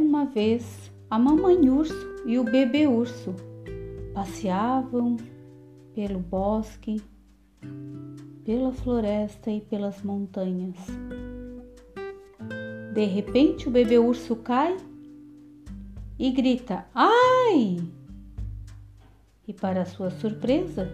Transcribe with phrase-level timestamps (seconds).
[0.00, 1.94] uma vez a mamãe urso
[2.26, 3.32] e o bebê urso
[4.12, 5.16] passeavam
[5.94, 7.00] pelo bosque,
[8.44, 10.76] pela floresta e pelas montanhas.
[12.92, 14.76] De repente, o bebê urso cai
[16.18, 17.78] e grita: Ai!
[19.46, 20.90] E, para sua surpresa,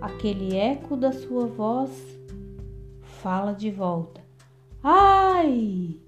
[0.00, 1.90] aquele eco da sua voz
[3.02, 4.22] fala de volta:
[4.82, 6.00] Ai!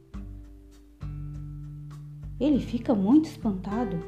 [2.42, 4.00] Ele fica muito espantado.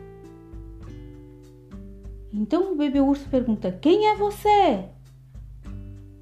[2.32, 4.88] Então o bebê urso pergunta: Quem é você?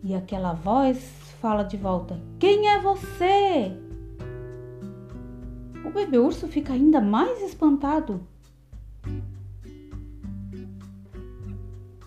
[0.04, 0.98] E aquela voz
[1.40, 3.74] fala de volta: Quem é você?
[5.86, 8.20] O bebê urso fica ainda mais espantado.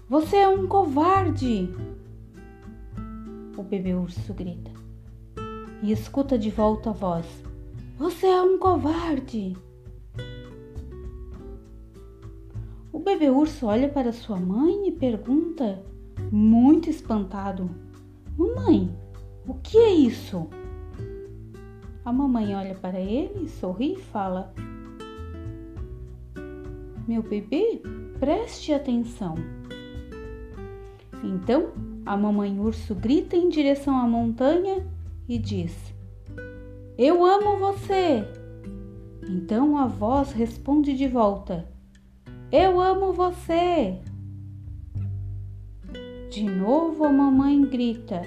[0.07, 1.67] Você é um covarde!
[3.57, 4.69] O bebê urso grita
[5.81, 7.25] e escuta de volta a voz:
[7.97, 9.57] Você é um covarde!
[13.05, 15.83] Bebê urso olha para sua mãe e pergunta,
[16.31, 17.69] muito espantado:
[18.35, 18.89] Mamãe,
[19.47, 20.47] o que é isso?
[22.03, 24.51] A mamãe olha para ele, sorri e fala:
[27.07, 27.79] Meu bebê,
[28.19, 29.35] preste atenção.
[31.23, 31.73] Então
[32.07, 34.83] a mamãe urso grita em direção à montanha
[35.29, 35.93] e diz:
[36.97, 38.27] Eu amo você.
[39.29, 41.74] Então a voz responde de volta:
[42.51, 43.99] eu amo você!
[46.29, 48.21] De novo a mamãe grita: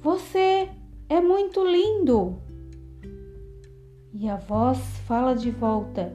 [0.00, 0.68] Você
[1.08, 2.38] é muito lindo!
[4.14, 6.12] E a voz fala de volta: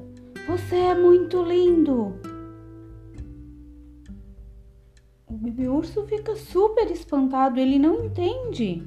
[0.47, 2.15] Você é muito lindo!
[5.27, 8.81] O bebê urso fica super espantado, ele não entende.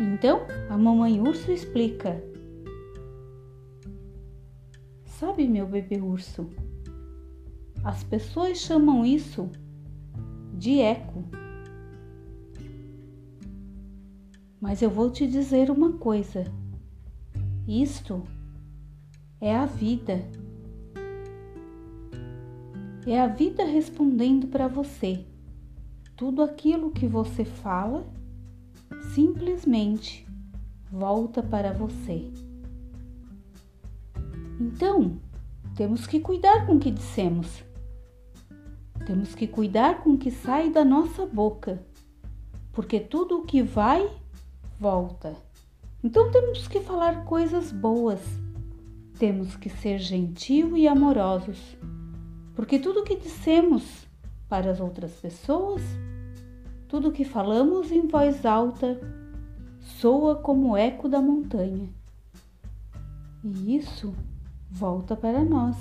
[0.00, 2.22] Então a mamãe urso explica:
[5.18, 6.50] Sabe, meu bebê urso?
[7.84, 9.48] As pessoas chamam isso
[10.58, 11.22] de eco.
[14.60, 16.44] Mas eu vou te dizer uma coisa:
[17.64, 18.24] isto
[19.40, 20.28] é a vida.
[23.06, 25.24] É a vida respondendo para você.
[26.16, 28.04] Tudo aquilo que você fala
[29.14, 30.26] simplesmente
[30.90, 32.32] volta para você.
[34.60, 35.18] Então,
[35.76, 37.64] temos que cuidar com o que dissemos.
[39.06, 41.82] Temos que cuidar com o que sai da nossa boca,
[42.72, 44.08] porque tudo o que vai,
[44.78, 45.36] volta.
[46.02, 48.20] Então temos que falar coisas boas.
[49.18, 51.76] Temos que ser gentil e amorosos,
[52.54, 54.06] porque tudo o que dissemos
[54.48, 55.82] para as outras pessoas,
[56.88, 59.00] tudo o que falamos em voz alta,
[59.80, 61.88] soa como o eco da montanha.
[63.42, 64.14] E isso
[64.74, 65.76] volta para nós.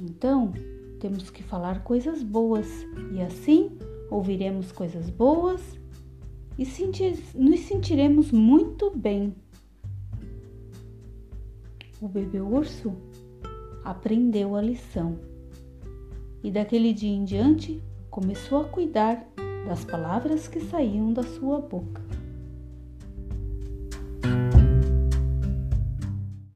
[0.00, 0.52] Então,
[0.98, 2.66] temos que falar coisas boas
[3.12, 3.76] e assim
[4.10, 5.60] ouviremos coisas boas
[6.58, 6.64] e
[7.34, 9.34] nos sentiremos muito bem.
[12.00, 12.94] O bebê urso
[13.84, 15.18] aprendeu a lição
[16.42, 19.28] e daquele dia em diante começou a cuidar
[19.66, 22.02] das palavras que saíam da sua boca.